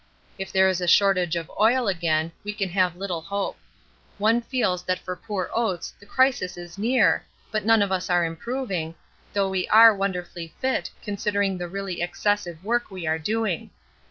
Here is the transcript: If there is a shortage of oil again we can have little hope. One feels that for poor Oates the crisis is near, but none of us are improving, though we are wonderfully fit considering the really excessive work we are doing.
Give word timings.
If 0.39 0.51
there 0.51 0.67
is 0.67 0.81
a 0.81 0.87
shortage 0.87 1.35
of 1.35 1.51
oil 1.59 1.87
again 1.87 2.31
we 2.43 2.53
can 2.53 2.69
have 2.69 2.95
little 2.95 3.21
hope. 3.21 3.59
One 4.17 4.41
feels 4.41 4.81
that 4.85 4.97
for 4.97 5.15
poor 5.15 5.51
Oates 5.53 5.93
the 5.99 6.07
crisis 6.07 6.57
is 6.57 6.75
near, 6.75 7.23
but 7.51 7.65
none 7.65 7.83
of 7.83 7.91
us 7.91 8.09
are 8.09 8.25
improving, 8.25 8.95
though 9.33 9.49
we 9.51 9.67
are 9.67 9.95
wonderfully 9.95 10.55
fit 10.59 10.89
considering 11.03 11.59
the 11.59 11.67
really 11.67 12.01
excessive 12.01 12.63
work 12.65 12.89
we 12.89 13.05
are 13.05 13.19
doing. 13.19 13.69